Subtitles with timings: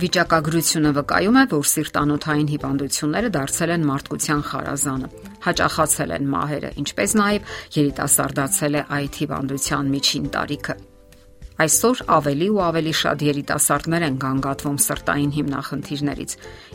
[0.00, 5.10] Վիճակագրությունը վկայում է, որ սիրտանոթային հիվանդությունները դարձել են մարդկության խարազանը,
[5.44, 10.78] հաճախացել են մահերը, ինչպես նաև երիտասարդացել է այդ հիվանդության միջին տարիքը։
[11.60, 16.30] Այսօր ավելի ու ավելի շատ երիտասարդներ են գանգատվում սրտային հիմնախնդիրներից,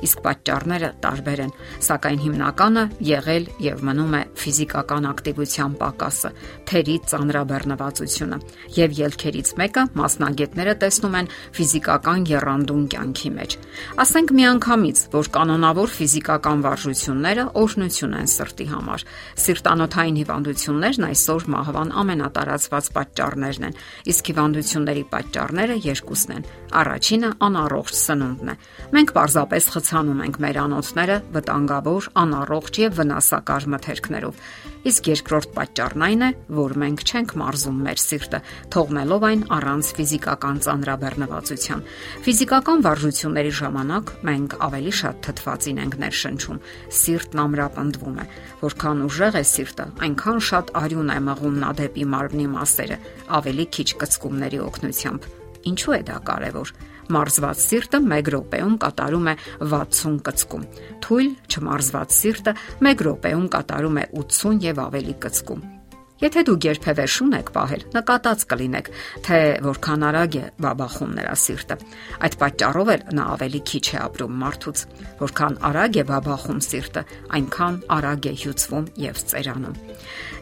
[0.05, 1.54] իսկ պատճառները տարբեր են,
[1.88, 6.29] սակայն հիմնականը եղել եւ մնում է ֆիզիկական ակտիվության պակասը,
[6.69, 8.37] թերի ծանրաբեռնվածությունը
[8.75, 13.57] եւ ելքերից մեկը մասնագետները տեսնում են ֆիզիկական երանդուն կյանքի մեջ։
[14.05, 19.07] Ասենք միանգամից, որ կանոնավոր ֆիզիկական վարժությունները օրհնություն են սրտի համար։
[19.46, 23.77] Սիրտանոթային հիվանդություններն այսօր մահվան ամենատարածված պատճառներն են,
[24.13, 28.56] իսկ հիվանդություն հիվանդությունների պատճառները երկուսն են։ Առաջինը անառողջ սնունդն է։
[28.96, 34.42] Մենք պարզապես խցանում ենք մեր անոթները վտանգավոր, անառողջ եւ վնասակար մթերքներով։
[34.86, 38.39] Իսկ երկրորդ պատճառն այն է, որ մենք չենք մարզում մեր սիրտը,
[38.75, 41.81] թողնելով այն առանց ֆիզիկական ծանրաբեռնվածության։
[42.27, 46.61] Ֆիզիկական վարժությունների ժամանակ մենք ավելի շատ թթվածին ենք ներշնչում։
[47.02, 48.27] Սիրտն ամրապնդվում է։
[48.61, 52.97] Որքան ուժեղ է սիրտը, այնքան շատ արյուն է մղում նա դեպի մարմնի մասերը,
[53.42, 55.30] ավելի քիչ կծկումների օգնությամբ։
[55.66, 56.73] Ինչու է դա կարևոր։
[57.16, 59.36] Մարզված սիրտը 1 րոպեում կատարում է
[59.75, 60.66] 60 կծկում։
[61.06, 62.58] Թույլ չմարզված սիրտը
[62.95, 65.74] 1 րոպեում կատարում է 80 եւ ավելի կծկում։
[66.16, 68.89] Եթե դուք երբևէ շուն եք պահել, նկատած կլինեք,
[69.27, 71.77] թե որքան արագ է բաբախում նրա սիրտը։
[72.23, 74.86] Այդ պատճառով էլ նա ավելի քիչ է ապրում մարդուց։
[75.25, 77.05] Որքան արագ է բաբախում սիրտը,
[77.36, 79.77] այնքան արագ է հյուծվում եւ ծերանում։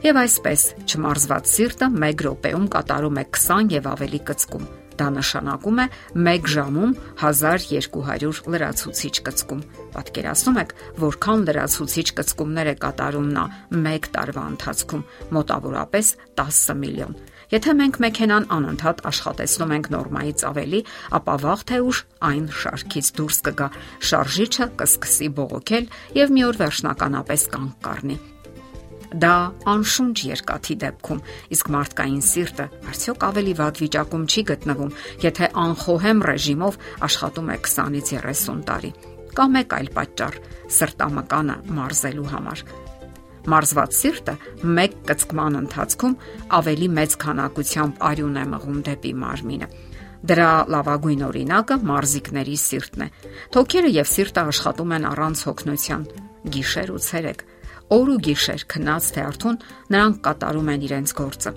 [0.05, 5.86] Եվ այսպես, չմարզված սիրտը 1 րոպեում կատարում է 20 եւ ավելի կծկում։ Դա նշանակում է
[6.23, 9.61] 1 ժամում 1200 լրացուցիչ կծկում։
[9.94, 13.45] Պատկերացնում եք, որքան լրացուցիչ կծկումներ է կատարում նա
[13.81, 15.05] 1 տարվա ընթացքում՝
[15.38, 17.16] մոտավորապես 10 միլիոն։
[17.53, 20.79] Եթե մենք մեքենան անընդհատ աշխատեցնում ենք նորմայից ավելի,
[21.19, 23.69] ապա վաղ թե ուշ այն շարքից դուրս կգա,
[24.09, 25.90] շարժիչը կսկսի բողոքել
[26.23, 28.22] եւ մի օր վերջնականապես կանգ կառնի։
[29.13, 29.34] Դա
[29.69, 31.19] անշունչ երկաթի դեպքում,
[31.53, 38.09] իսկ մարդկային սիրտը արդյոք ավելի վատ վիճակում չի գտնվում, եթե անխոհեմ ռեժիմով աշխատում է 20-ից
[38.23, 38.91] 30 տարի։
[39.38, 40.40] Կա մեկ այլ պատճառ՝
[40.78, 42.66] սրտամկանը մարզելու համար։
[43.53, 44.35] Մարզված սիրտը
[44.78, 46.19] մեկ կծկման ընթացքում
[46.57, 49.68] ավելի մեծ քանակությամբ արյուն է մղում դեպի մարմինը։
[50.23, 53.07] Դրա լավագույն օրինակը մարզիկների սիրտն է։
[53.53, 56.06] Թոքերը եւ սիրտը աշխատում են առանց հոգնության,
[56.53, 57.44] գիշեր ու ցերեկ
[57.91, 59.57] օր ու գիշեր քնած թե արթուն
[59.94, 61.51] նրանք կատարում են իրենց գործը։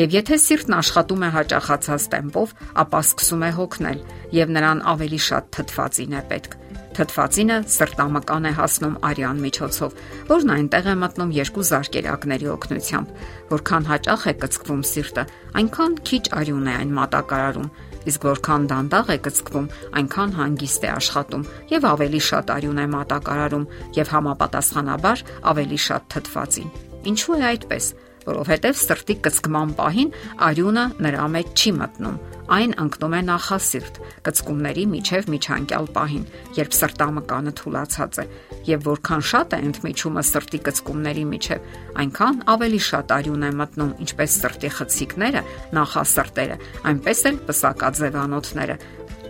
[0.00, 4.00] Եվ եթե սիրտն աշխատում է հաճախացած տեմպով, ապա սկսում է հոգնել
[4.36, 6.56] եւ նրան ավելի շատ թթվածին է պետք։
[6.96, 9.96] Թթվածինը սրտամկան է հասնում արյան միջոցով,
[10.30, 13.10] որն այնտեղ է մտնում երկու զարկերակների օգնությամբ։
[13.52, 15.24] Որքան հաճախ է կծկվում սիրտը,
[15.60, 17.68] այնքան քիչ արյուն է այն մատակարարում,
[18.10, 19.68] իսկ որքան դանդաղ է կծկվում,
[20.00, 26.74] այնքան հանգիստ է աշխատում եւ ավելի շատ արյուն է մատակարարում եւ համապատասխանաբար ավելի շատ թթվածին։
[27.06, 27.84] Ինչու է այդպես
[28.26, 30.10] որովհետև սրտի կծկման պահին
[30.46, 33.96] արյունը նրա մեջ չի մտնում։ Այն ընկնում է նախասիրտ,
[34.26, 38.26] կծկումների միջև միջանկյալ պահին, երբ սրտամկանը թուլացած է,
[38.70, 41.66] եւ որքան շատ է ընդմիջումը սրտի կծկումների միջև,
[42.06, 45.44] այնքան ավելի շատ արյուն է մտնում, ինչպես սրտի խցիկները,
[45.80, 46.60] նախասրտերը,
[46.92, 48.78] այնպես էլ պսակաձևանոթները,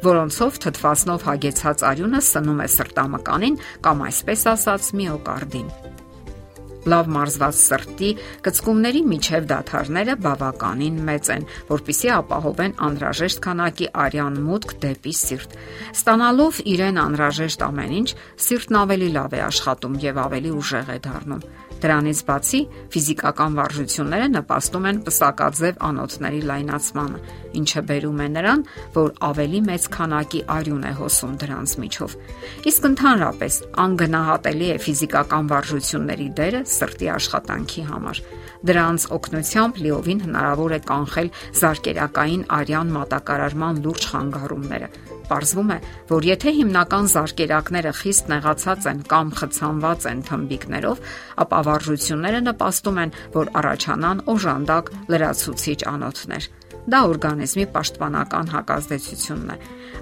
[0.04, 5.85] որոնցով թթվասնով հագեցած արյունը սնում է սրտամկանին կամ այսպես ասած միոկարդին
[6.92, 8.10] լավ մարզված սրտի
[8.46, 15.60] կծկումների միջև դաթարները բավականին մեծ են, որpիսի ապահովեն անհրաժեշտ քանակի արյան մուտք դեպի սիրտ։
[15.96, 18.10] Ստանալով իրեն անհրաժեշտ ամեն ինչ,
[18.46, 22.58] սիրտն ավելի լավ է աշխատում եւ ավելի ուժեղ է դառնում։ Դրանից բացի
[22.94, 27.18] ֆիզիկական վարժությունները նպաստում են պսակաձև անոթների լայնացմանը,
[27.60, 28.62] ինչը բերում է նրան,
[28.96, 32.16] որ ավելի մեծ քանակի արյուն է հոսում դրանց միջով։
[32.72, 38.22] Իսկ ընդհանրապես անգնահատելի է ֆիզիկական վարժությունների դերը սրտի աշխատանքի համար։
[38.66, 41.28] Դրանց օգնությամբ լիովին հնարավոր է կանխել
[41.60, 44.88] զարկերակային արյան մատակարարման լուրջ խանգարումները
[45.26, 45.78] Պարզվում է,
[46.10, 51.00] որ եթե հիմնական զարկերակները խիստ նեղացած են կամ խցանված են թմբիկներով,
[51.42, 56.48] ապա վարժությունները նպաստում են, որ առաջանան օժանդակ լրացուցիչ անոթներ։
[56.86, 59.56] Դա օրգանիզմի պաշտպանական հակազդեցությունն է։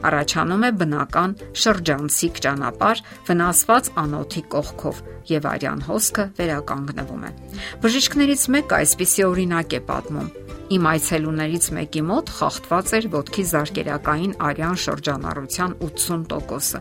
[0.05, 7.35] Առաջանում է բնական շրջանցիկ ճանապարհ վնասված անոթի կողքով եւ արյան հոսքը վերականգնվում է։
[7.81, 14.79] Բժիշկներից մեկը այսպիսի օրինակ է պատմում Իմ այցելուներից մեկի մոտ խախտված էր ոտքի զարկերակային արյան
[14.81, 16.81] շրջանառության 80%-ը։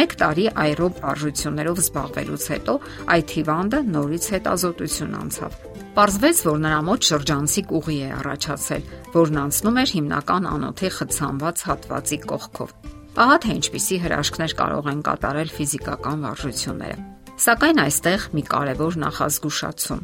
[0.00, 2.74] 1 տարի այրոբ արժություններով զբաղվելուց հետո
[3.14, 5.58] այդ հիվանդը նորից հետազոտություն անցավ։
[5.98, 8.88] Պարզվեց, որ նրա մոտ շրջանցիկ ուղի է առաջացել,
[9.18, 12.74] որն անցնում էր հիմնական անոթի խցանված հատվածի կողքով։
[13.18, 16.98] Ահա թե ինչպիսի հրաշքներ կարող են կատարել ֆիզիկական վարժությունները։
[17.38, 20.02] Սակայն այստեղ մի կարևոր նախազգուշացում։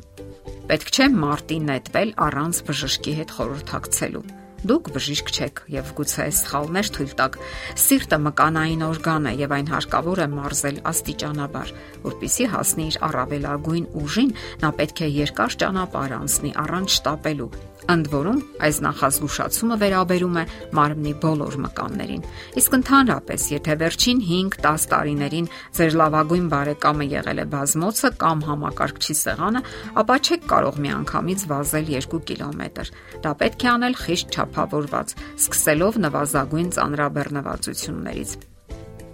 [0.65, 4.23] Պետք չէ մարտի նետվել առանց բժշկի հետ խորհրդակցելու։
[4.65, 7.35] Դուք բժիշկ չեք եւ գուցե սխալներ թույլ տաք։
[7.85, 11.75] Սիրտը մկանային օրգան է եւ այն հարկավոր է մարզել աստիճանաբար,
[12.07, 14.35] որpիսի հասնի իր առավելագույն ուժին,
[14.65, 17.53] նա պետք է երկար ճանապարհ անցնի առանց շտապելու
[17.85, 20.45] Ընդ որում, այս նախազգուշացումը վերաբերում է
[20.77, 22.23] մարմնի բոլոր մկաններին։
[22.61, 29.63] Իսկ ընդհանրապես, եթե վերջին 5-10 տարիներին ձեր լավագույն բարեկամը եղել է բազմոցը կամ համակարգչի սեղանը,
[30.01, 36.71] ապա չեք կարող միանգամից վազել 2 կիլոմետր։ Դա պետք է անել խիստ չափավորված, սկսելով նվազագույն
[36.79, 38.37] ծանրաբեռնվածություններից։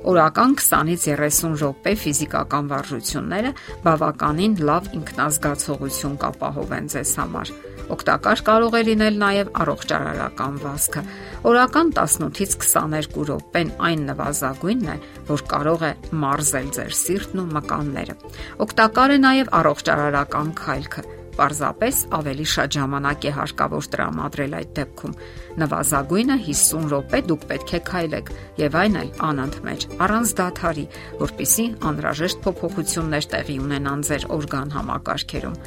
[0.00, 3.50] Օրական 20-ից 30 րոպե ֆիզիկական վարժությունները
[3.84, 7.52] բավականին լավ ինքնազգացողություն կապահովեն ձեզ համար
[7.90, 11.02] Օգտակար կարող է լինել նաև առողջարարական վազքը։
[11.50, 14.96] Օրական 18-ից 22 րոպեն այն նվազագույնն է,
[15.30, 15.92] որ կարող է
[16.24, 18.18] մարզել ձեր սիրտն ու մկանները։
[18.66, 21.04] Օգտակար է նաև առողջարարական քայլքը
[21.40, 25.16] պարզապես ավելի շատ ժամանակ է հարկավոր տրամադրել այդ դեպքում։
[25.62, 30.86] Նվազագույնը 50 րոպե դուք պետք է քայլեք եւ այն էլ անընդմեջ, առանց դադարի,
[31.24, 35.60] որpիսի անհրաժեշտ փոփոխություններ տեղի ունենան ձեր օրգան համակարգերում։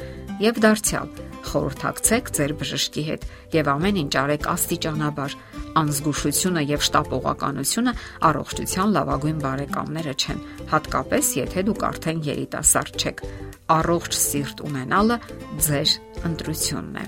[0.44, 5.36] Եվ դարձյալ խորհրդակցեք ձեր բժշկի հետ եւ ամեն ինչ արեք աստիճանաբար։
[5.80, 7.92] Անզգուշությունը եւ շտապողականությունը
[8.30, 10.40] առողջության լավագույն բարեկամները չեն,
[10.74, 13.22] հատկապես եթե դուք արդեն երիտասարդ չեք։
[13.74, 15.20] Առողջ սիրտ ունենալը
[15.66, 15.94] ձեր
[16.30, 17.06] ընտրությունն է։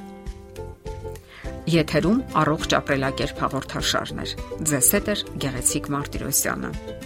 [1.66, 4.36] Եթերում առողջ ապրելակերպ հաղորդաշարներ։
[4.70, 7.05] Ձեզ հետ է Գեղեցիկ Մարտիրոսյանը։